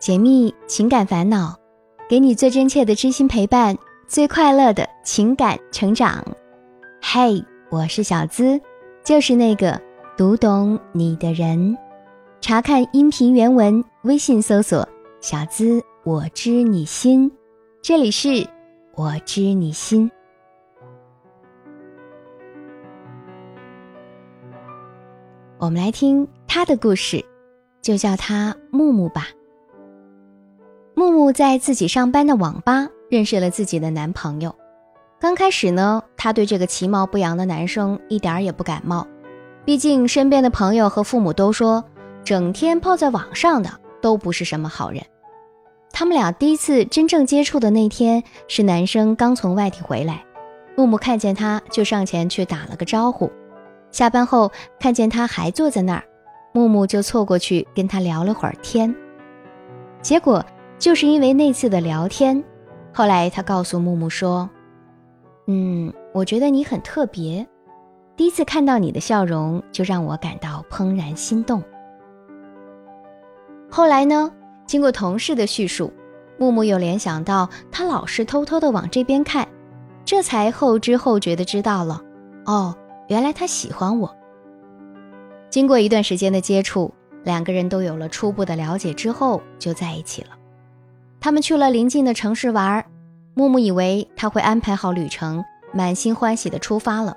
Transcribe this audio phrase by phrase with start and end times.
[0.00, 1.54] 解密情感烦恼，
[2.08, 3.76] 给你最真切的知心陪伴，
[4.08, 6.24] 最快乐的情感成长。
[7.02, 8.58] 嘿，我是小资，
[9.04, 9.78] 就是那个
[10.16, 11.76] 读懂你的人。
[12.40, 14.88] 查看音频原文，微信搜索
[15.20, 17.30] “小资我知你心”，
[17.84, 18.48] 这里是
[18.94, 20.10] 我知你心。
[25.58, 27.22] 我们来听他的故事，
[27.82, 29.26] 就叫他木木吧。
[31.00, 34.54] 木木在自己上班的网吧认识了自己的男朋友。
[35.18, 39.06] 刚开始呢，她对这个其貌不扬的男生一点儿也不感冒，
[39.64, 41.82] 毕竟身边的朋友和父母都说，
[42.22, 43.70] 整天泡在网上的
[44.02, 45.02] 都不是什么好人。
[45.90, 50.22] 他们俩第一次真正接触的那天，是男生刚从外地回来，
[50.76, 53.32] 木木看见他就上前去打了个招呼。
[53.90, 56.04] 下班后看见他还坐在那儿，
[56.52, 58.94] 木木就凑过去跟他聊了会儿天，
[60.02, 60.44] 结果。
[60.80, 62.42] 就是因为那次的聊天，
[62.90, 64.48] 后来他告诉木木说
[65.46, 67.46] ：“嗯，我觉得你很特别，
[68.16, 71.62] 第一次看到你的笑容就让我感到怦然心动。”
[73.70, 74.32] 后来呢，
[74.64, 75.92] 经过同事的叙述，
[76.38, 79.46] 木木又联想到他老是偷偷的往这边看，
[80.06, 82.00] 这才后知后觉的知道了，
[82.46, 82.74] 哦，
[83.08, 84.16] 原来他喜欢我。
[85.50, 90.30] 经过一段时间的接触，两个人都有了初步的了解之后，就在一起了。
[91.20, 92.84] 他们去了邻近的城市玩，
[93.34, 97.14] 木木以为他会安排好旅程，满心欢喜地出发了。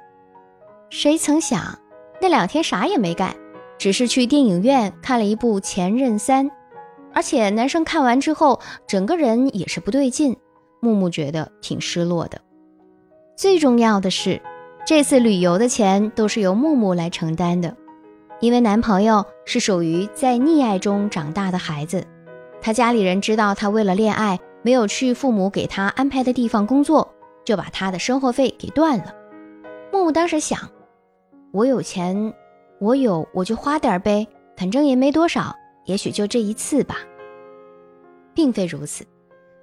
[0.90, 1.80] 谁曾想，
[2.22, 3.34] 那两天啥也没干，
[3.78, 6.46] 只是去电影院看了一部《前任三》，
[7.14, 10.36] 而且男生看完之后，整个人也是不对劲。
[10.82, 12.42] 木木觉得挺失落的。
[13.38, 14.42] 最重要的是，
[14.86, 17.74] 这次旅游的钱都是由木木来承担的，
[18.42, 22.06] 因为男朋友是属于在溺爱中长大的孩子。
[22.64, 29.14] 他家里人知道他为了恋爱没有去父母给他安排的地方工作，就把他的生活费给断了。
[29.92, 30.58] 木木当时想：
[31.52, 32.34] 我有钱，
[32.80, 37.00] 我有我就花点呗，反正也没多少，也许就这一次吧。
[38.34, 39.06] 并非如此。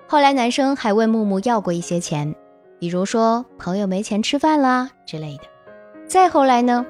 [0.06, 2.34] 后来男生还问木木要过一些钱，
[2.78, 5.44] 比如说朋友没钱吃饭啦之类的。
[6.06, 6.84] 再后来呢，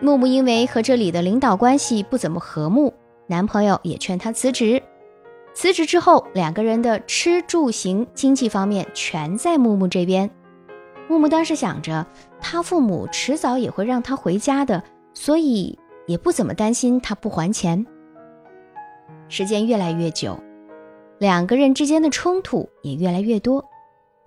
[0.00, 2.94] 木木因为和这里的领导关系不怎么和睦，
[3.26, 4.82] 男朋友也劝他辞职。
[5.60, 10.30] 辞职之后，两个人的吃住行、经济方面全在木木这边。
[11.06, 12.06] 木木当时想着，
[12.40, 14.82] 他父母迟早也会让他回家的，
[15.12, 17.84] 所以也不怎么担心他不还钱。
[19.28, 20.34] 时间越来越久，
[21.18, 23.62] 两个人之间的冲突也越来越多。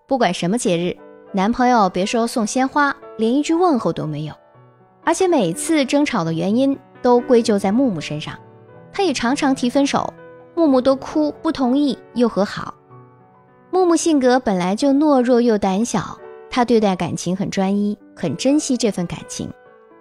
[0.07, 0.95] 不管什么节日，
[1.31, 4.35] 男朋友别说送鲜花，连一句问候都没有。
[5.03, 8.37] 而且每次争吵的原因都归咎在木木身上，
[8.91, 10.13] 他也常常提分手。
[10.55, 12.73] 木木都哭不同意又和好。
[13.71, 16.17] 木木性格本来就懦弱又胆小，
[16.49, 19.51] 他对待感情很专一，很珍惜这份感情，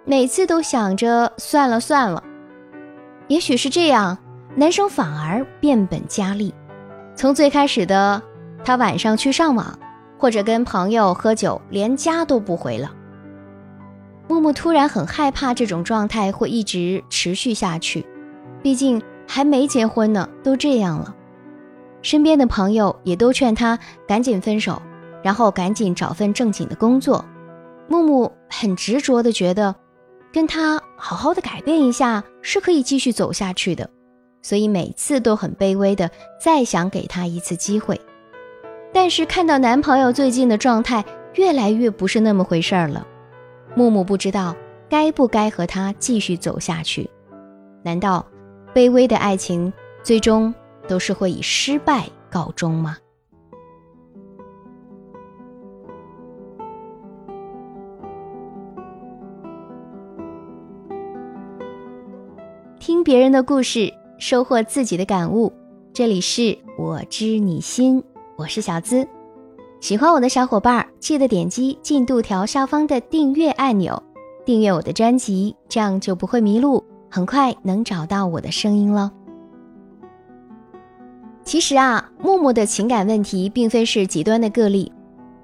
[0.05, 2.23] 每次都想着算了算了。
[3.27, 4.15] 也许是这样，
[4.55, 6.53] 男生反而变本加厉。
[7.15, 8.21] 从最开始的
[8.63, 9.79] 他晚上去上网，
[10.19, 12.91] 或者跟朋友喝酒，连家都不回了。
[14.27, 18.05] 木木突然很害怕这种状态会一直持续下去，
[18.61, 19.01] 毕竟。
[19.27, 21.15] 还没结婚呢，都这样了。
[22.01, 24.81] 身边的朋友也都劝他赶紧分手，
[25.23, 27.23] 然后赶紧找份正经的工作。
[27.87, 29.73] 木木很执着的觉得，
[30.31, 33.89] 跟他好好的改变一下是可以继续走下去的，
[34.41, 36.09] 所以每次都很卑微的
[36.41, 37.99] 再想给他一次机会。
[38.91, 41.03] 但是看到男朋友最近的状态
[41.35, 43.07] 越来越不是那么回事儿了，
[43.75, 44.55] 木木不知道
[44.89, 47.09] 该不该和他继续走下去。
[47.81, 48.25] 难道？
[48.73, 50.53] 卑微的爱情，最终
[50.87, 52.97] 都是会以失败告终吗？
[62.79, 65.53] 听别人的故事，收获自己的感悟。
[65.93, 68.03] 这里是我知你心，
[68.35, 69.07] 我是小资。
[69.79, 74.01] 喜欢我的小伙伴，记得点击进度条下方的订阅按钮，
[74.43, 76.83] 订阅我的专辑，这样就不会迷路。
[77.13, 79.11] 很快能找到我的声音了。
[81.43, 84.91] 其实啊，木木的情感问题并非是极端的个例。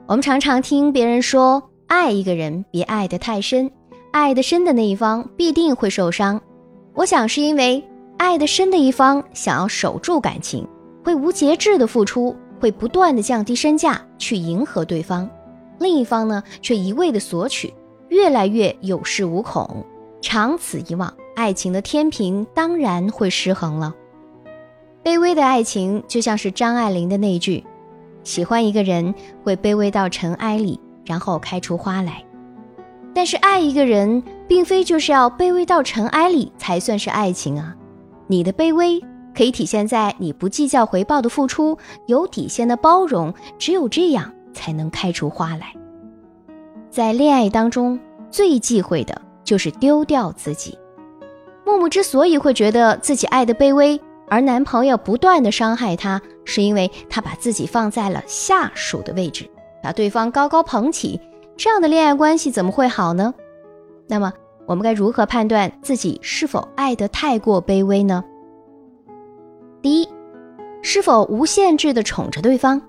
[0.07, 3.69] 我们常常听别人说，爱一个人别爱得太深，
[4.11, 6.41] 爱得深的那一方必定会受伤。
[6.95, 7.87] 我想是因为
[8.17, 10.67] 爱得深的一方想要守住感情，
[11.03, 15.29] 会无节制的付出，会不断的降低身价去迎合对方；
[15.77, 17.71] 另一方呢，却一味的索取，
[18.07, 19.85] 越来越有恃无恐。
[20.19, 21.13] 长此以往。
[21.39, 23.95] 爱情的天平当然会失衡了。
[25.01, 27.63] 卑微的爱情就像是张爱玲的那句
[28.25, 32.21] ：“喜欢一个人会卑微到尘埃里，然后开出花来。”
[33.15, 37.73] 但是爱一个人，并非就是要卑微到尘埃里才算是爱情啊！
[38.27, 39.01] 你的卑微
[39.33, 45.73] 可以体现在你不计较回报的付出，有底线的包容，只有这样才能开出花来。
[46.89, 47.97] 在恋爱当中，
[48.29, 50.77] 最忌讳的就是丢掉自己。
[51.69, 59.49] 木木之所以会觉得自己爱的卑微，而男朋友不断的伤害她，是因为她把自己放在了下属的位置，
[59.83, 61.21] 把对方高高捧起。
[61.55, 63.33] 这样的恋爱关系怎么会好呢？
[64.07, 64.33] 那么
[64.65, 68.23] 我们该如何判断自己是否爱得太过卑微呢？
[69.81, 70.09] 第一，
[70.81, 72.81] 是否无限制的宠着对方？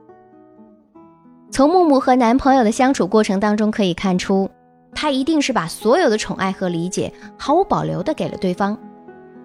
[1.51, 4.49] 从木木和男朋友的相处过程当中可以看出，
[4.95, 8.77] 她一定是把所有的宠爱和理解毫无保留的给了对方。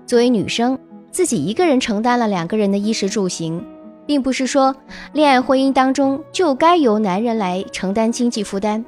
[0.06, 0.78] 作为女生，
[1.12, 3.66] 自己一个人承担了两个人的衣食住行，
[4.06, 4.76] 并不是说
[5.14, 8.84] 恋爱婚姻当中就该由男人来承担经济负担。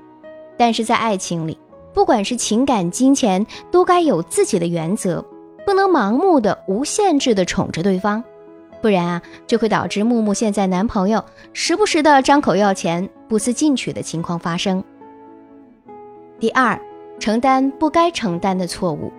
[0.58, 1.58] 但是在爱情里，
[1.94, 5.24] 不管是情感、金钱，都该有自己的原则，
[5.66, 8.24] 不能盲目的、无限制的宠着对方，
[8.82, 11.24] 不然啊，就会导致木木现在男朋友
[11.54, 14.84] 时不时的张口要钱、不思进取的情况发生。
[16.40, 16.80] 第二，
[17.20, 19.12] 承担不该承担的错误。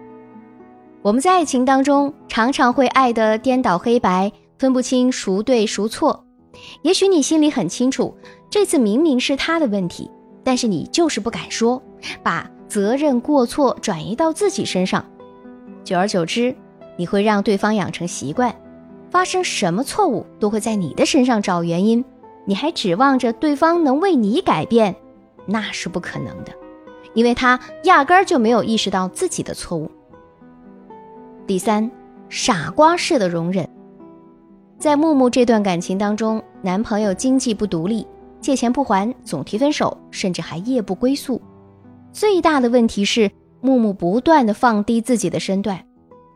[1.03, 6.25] 我们在爱情当中常常会爱得颠倒黑白，分不清孰对孰错。
[6.83, 8.17] 也许你心里很清楚，
[8.51, 10.11] 这次明明是他的问题。
[10.45, 11.83] 但是你就是不敢说，
[12.23, 15.05] 把责任过错转移到自己身上，
[15.85, 16.55] 久而久之，
[16.97, 18.55] 你会让对方养成习惯，
[19.11, 22.03] 发生什么错误都会在你的身上找原因，
[22.47, 24.97] 你还指望着对方能为你改变，
[25.45, 26.53] 那是不可能的，
[27.19, 29.91] 因为他压根儿就没有意识到自己的错误。
[31.49, 31.91] 第三，
[32.29, 33.69] 傻瓜式的容忍，
[34.79, 38.07] 在木木这段感情当中，男朋友经济不独立。
[38.41, 41.43] 借钱不还，总提分手，甚至还夜不归宿。
[42.13, 43.29] 最大的问题是，
[43.61, 45.85] 木木不断的放低自己的身段，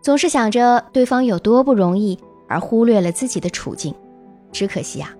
[0.02, 2.19] 总是想着对方有多不容易，
[2.49, 3.94] 而忽略了自己的处境。
[4.50, 5.14] 只可惜啊，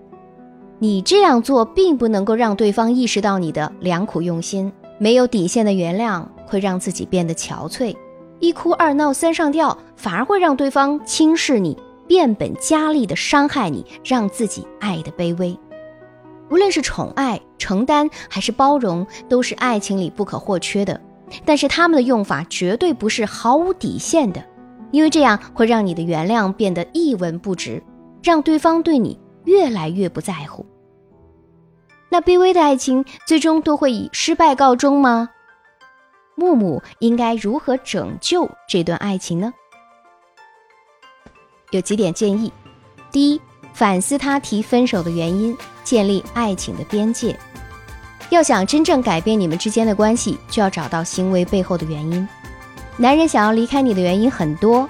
[0.77, 4.69] 你这样做并不能够让对方意识到你的良苦用心。
[5.03, 7.93] 没有底线的原谅会让自己变得憔悴，
[8.39, 11.77] 一哭二闹三上吊，反而会让对方轻视你，
[12.07, 15.59] 变本加厉的伤害你，让自己爱的卑微。
[16.49, 20.97] 无论是宠爱、承担还是包容，都是爱情里不可或缺的。
[21.43, 24.41] 但是他们的用法绝对不是毫无底线的，
[24.91, 27.83] 因为这样会让你的原谅变得一文不值，
[28.23, 30.65] 让对方对你越来越不在乎。
[32.13, 35.31] 那卑微的爱情最终都会以失败告终吗？
[36.35, 39.51] 木木应该如何拯救这段爱情呢？
[41.71, 42.53] 有几点建议：
[43.11, 43.41] 第一，
[43.73, 45.57] 反思他提分手的原因。
[45.83, 47.35] 建立爱情的边界，
[48.29, 52.27] 要想真正改变你们之间的关系，就要找到行为背后的原因。
[52.95, 54.87] 男人想要离开你的原因很多，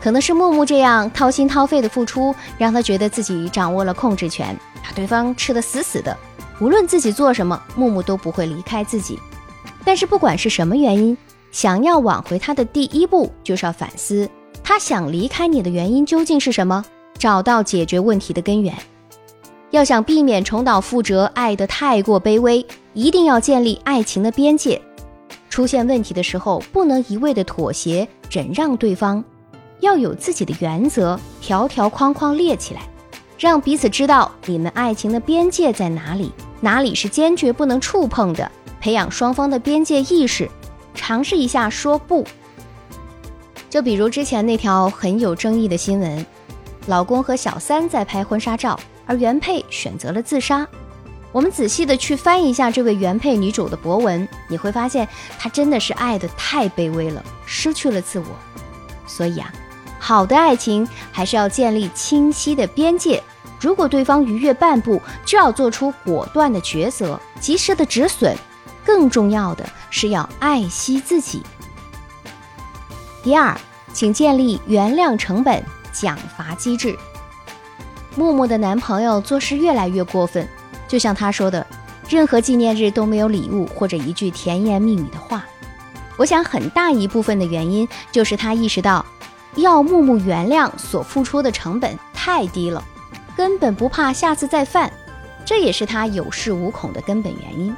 [0.00, 6.16] 可能是木木这样掏心掏肺的付出，让他觉得自己掌握了控制权，把对方吃得死死的。
[6.62, 9.18] 无论自己做什么，木木都不会离开自己。
[9.84, 11.18] 但是不管是什么原因，
[11.50, 14.30] 想要挽回他的第一步，就是要反思
[14.62, 16.84] 他想离开你的原因究竟是什么，
[17.18, 18.72] 找到解决问题的根源。
[19.72, 22.64] 要想避免重蹈覆辙，爱得太过卑微，
[22.94, 24.80] 一定要建立爱情的边界。
[25.50, 29.24] 出现问题的时候，不能一味的妥协忍让对方，
[29.80, 32.82] 要有自己的原则，条条框框列起来，
[33.42, 36.30] 让彼此知道你们爱情的边界在哪里，
[36.60, 38.48] 哪里是坚决不能触碰的。
[38.80, 40.48] 培养双方的边界意识，
[40.94, 42.24] 尝试一下说不。
[43.68, 46.24] 就比如之前那条很有争议的新闻，
[46.86, 48.78] 老公和小三在拍婚纱照。
[49.06, 50.64] 而原配选择了自杀。
[51.32, 58.26] 我们仔细的去翻一下这位原配女主的博文，你会发现她真的是爱的太卑微了，失去了自我。
[59.04, 59.52] 所以啊，
[59.98, 63.20] 好的爱情还是要建立清晰的边界。
[63.62, 68.36] 如果对方逾越半步，就要做出果断的抉择，及时的止损。
[68.84, 71.40] 更重要的是要爱惜自己。
[73.22, 73.56] 第二，
[73.92, 76.98] 请建立原谅成本奖罚机制。
[78.16, 80.46] 木木的男朋友做事越来越过分，
[80.88, 81.64] 就像他说的，
[82.08, 85.44] 任何纪念日都没有礼物或者一句甜言蜜语的话。
[86.16, 89.06] 我想很大一部分的原因就是他意识到，
[89.54, 92.84] 要木木原谅所付出的成本太低了，
[93.36, 94.92] 根本不怕下次再犯，
[95.44, 97.74] 这也是他有恃无恐的根本原因。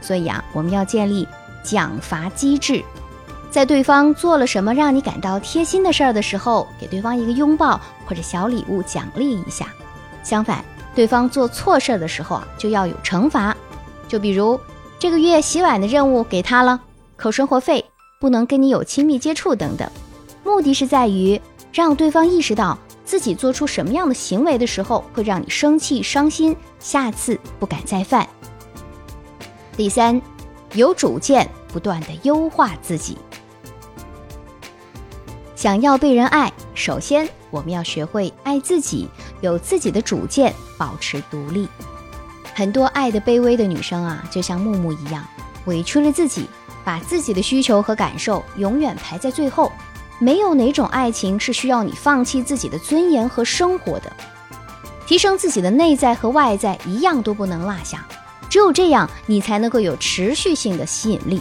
[0.00, 1.26] 所以啊，我们要建立
[1.62, 2.82] 奖罚机制。
[3.50, 9.66] 在对方做了什么让你感到贴心的事儿的时候，给对方一个拥抱或者小礼物奖励一下。
[10.22, 10.64] 相反，
[10.94, 13.56] 对方做错事儿的时候啊，就要有惩罚。
[14.06, 14.58] 就比如
[14.98, 16.80] 这个月洗碗的任务给他了，
[17.16, 17.84] 扣生活费，
[18.20, 19.88] 不能跟你有亲密接触等等。
[20.44, 21.40] 目的是在于
[21.72, 22.78] 让对方意识到
[23.10, 28.24] 自己做出什么样的行为的时候会让你生气伤心，下次不敢再犯。
[29.76, 30.22] 第三，
[30.74, 33.18] 有主见，不断的优化自己。
[35.56, 39.08] 想要被人爱，首先我们要学会爱自己，
[39.40, 41.66] 有自己的主见，保持独立。
[42.54, 45.26] 很多爱的卑微的女生啊，就像木木一样，
[45.64, 46.46] 委屈了自己，
[46.84, 49.72] 把自己的需求和感受永远排在最后。
[50.20, 54.12] 没有哪种爱情是需要你放弃自己的尊严和生活的，
[55.06, 58.06] 提升自己的内在和外在一样都不能落下。
[58.50, 61.40] 只有这样，你才能够有持续性的吸引力。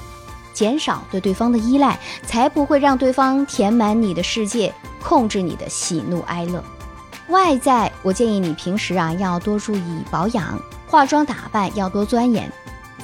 [0.53, 6.63] 减少对对方的依赖，才不会让对方填满你的世界，控制你的喜怒哀乐。
[7.27, 12.51] 外在，我建议你平时啊要多注意保养，化妆打扮要多钻研。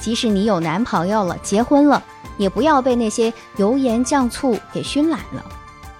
[0.00, 2.02] 即使你有男朋友了，结婚了，
[2.36, 5.44] 也不要被那些油盐酱醋给熏懒了。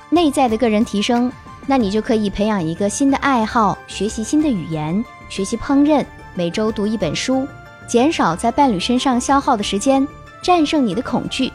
[0.09, 1.31] 内在的个人提升，
[1.67, 7.47] 那你就可以培养一个新的爱好，学习新的语言，学习烹饪，每周读一本书，
[7.89, 10.07] 减少在伴侣身上消耗的时间。
[10.43, 11.53] 战胜你的恐惧，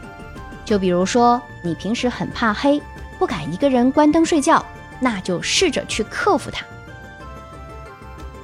[0.66, 2.82] 就比如说你平时很怕黑，
[3.18, 4.62] 不敢一个人关灯睡觉，
[5.00, 6.62] 那就试着去克服它。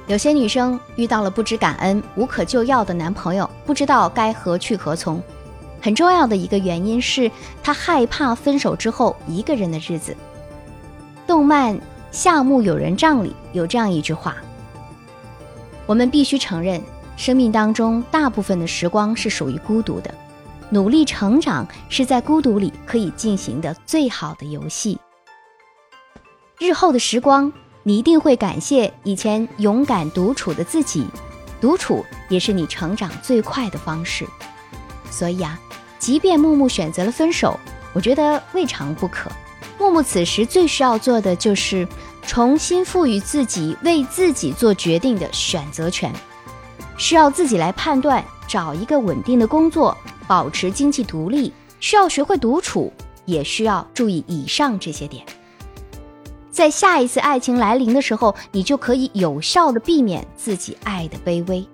[0.07, 5.21] 有些女生遇到了不知感恩、无可救药的男朋友，不知道该何去何从。
[5.81, 7.31] 很重要的一个原因是
[7.63, 10.15] 他害怕分手之后一个人的日子。
[11.25, 11.75] 动漫
[12.11, 14.35] 《夏目友人帐》里有这样一句话
[15.85, 16.81] ：“我们必须承认，
[17.15, 20.13] 生命当中大部分的时光是属于孤独的。”
[20.71, 24.99] 努力成长是在孤独里可以进行的最好的游戏。
[26.59, 31.07] 日后的时光，你一定会感谢以前勇敢独处的自己，
[31.59, 34.27] 独处也是你成长最快的方式。
[35.09, 35.59] 所以啊，
[35.99, 37.59] 即便木木选择了分手，
[37.93, 39.29] 我觉得未尝不可。
[39.77, 41.87] 木木此时最需要做的就是
[42.25, 46.11] 重新赋予自己为自己做决定的选择权，
[46.97, 49.95] 需要自己来判断，找一个稳定的工作。
[50.27, 52.93] 保持经济独立，需要学会独处，
[53.25, 55.25] 也需要注意以上这些点。
[56.51, 61.67] 在下一次爱情来临的时候，你就可以有效的避免自己爱的卑微。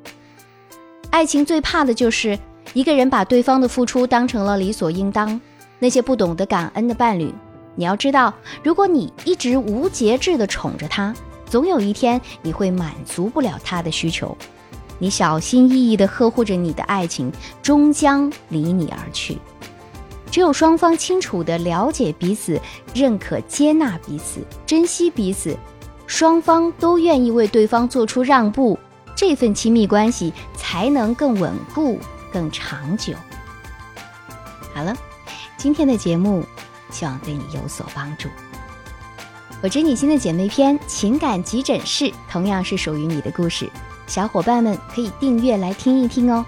[1.09, 2.39] 爱情最怕的就是
[2.73, 5.39] 一个人把对方的付出当成了理所应当。
[5.77, 7.33] 那些不懂得感恩的伴侣，
[7.75, 11.13] 你要知道，如果你一直无节制的宠着他，
[11.45, 14.35] 总有一天你会满足不了他的需求。
[14.97, 17.31] 你小心翼翼地呵护着你的爱情，
[17.61, 19.37] 终将离你而去。
[20.31, 22.59] 只有双方清楚地了解彼此，
[22.93, 25.55] 认可、接纳彼此，珍惜彼此，
[26.07, 28.79] 双方都愿意为对方做出让步，
[29.13, 31.99] 这份亲密关系才能更稳固、
[32.35, 33.13] 更长久。
[34.73, 34.93] 好了，
[35.55, 36.45] 今天的节目
[36.91, 38.27] 希望对你有所帮助。
[39.63, 43.71] 我知你心的姐妹篇情感急诊室，同样是属于你的故事。
[44.05, 46.45] 小伙伴们可以订阅来听一听哦。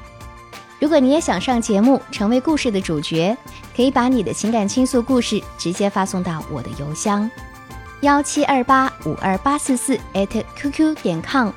[0.77, 3.37] 如果你也想上节目，成为故事的主角，
[3.73, 7.31] 可以把你的情感倾诉故事直接发送到我的邮箱
[8.01, 11.51] 幺七二八五二八四四 @QQ 点 com。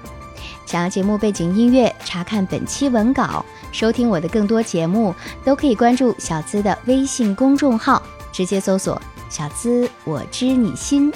[0.64, 9.00] 想要节目背景音乐，查看本期文稿，收听我的更多节目，都可以关注小资的微信公众号，直接搜索
[9.30, 11.12] “小资我知你心”，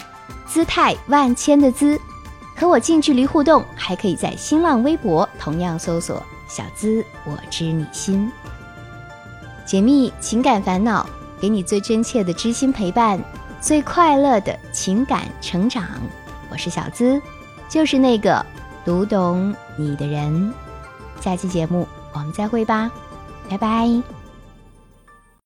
[0.46, 2.00] 姿态万千的姿。
[2.56, 8.30] 和我近距离互动，还可以在新浪微博同样搜索“小资我知你心”，
[9.66, 11.04] 解密情感烦恼，
[11.40, 13.20] 给你最真切的知心陪伴，
[13.60, 15.84] 最快乐的情感成长。
[16.48, 17.20] 我是小资，
[17.68, 18.46] 就是那个
[18.84, 20.54] 读懂你的人。
[21.20, 22.90] 下期节目我们再会吧，
[23.50, 24.23] 拜拜。